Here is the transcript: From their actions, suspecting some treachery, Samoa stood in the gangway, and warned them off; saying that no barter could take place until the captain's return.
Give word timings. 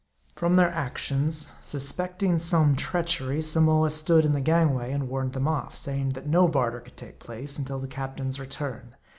From 0.35 0.55
their 0.55 0.71
actions, 0.71 1.51
suspecting 1.61 2.39
some 2.39 2.75
treachery, 2.75 3.39
Samoa 3.43 3.91
stood 3.91 4.25
in 4.25 4.33
the 4.33 4.41
gangway, 4.41 4.91
and 4.91 5.07
warned 5.07 5.33
them 5.33 5.47
off; 5.47 5.75
saying 5.75 6.13
that 6.13 6.25
no 6.25 6.47
barter 6.47 6.79
could 6.79 6.97
take 6.97 7.19
place 7.19 7.59
until 7.59 7.77
the 7.79 7.85
captain's 7.87 8.39
return. 8.39 8.95